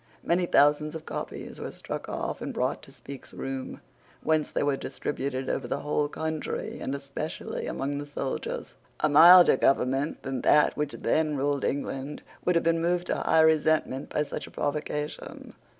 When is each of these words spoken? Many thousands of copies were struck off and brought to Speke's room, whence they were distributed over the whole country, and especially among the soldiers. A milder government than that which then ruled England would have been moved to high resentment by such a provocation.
Many 0.23 0.47
thousands 0.47 0.95
of 0.95 1.05
copies 1.05 1.59
were 1.59 1.69
struck 1.69 2.09
off 2.09 2.41
and 2.41 2.51
brought 2.55 2.81
to 2.81 2.91
Speke's 2.91 3.35
room, 3.35 3.81
whence 4.23 4.49
they 4.49 4.63
were 4.63 4.75
distributed 4.75 5.47
over 5.47 5.67
the 5.67 5.81
whole 5.81 6.07
country, 6.09 6.79
and 6.79 6.95
especially 6.95 7.67
among 7.67 7.99
the 7.99 8.07
soldiers. 8.07 8.73
A 9.01 9.09
milder 9.09 9.57
government 9.57 10.23
than 10.23 10.41
that 10.41 10.75
which 10.75 10.93
then 10.93 11.37
ruled 11.37 11.63
England 11.63 12.23
would 12.43 12.55
have 12.55 12.63
been 12.63 12.81
moved 12.81 13.05
to 13.07 13.15
high 13.17 13.41
resentment 13.41 14.09
by 14.09 14.23
such 14.23 14.47
a 14.47 14.51
provocation. 14.51 15.53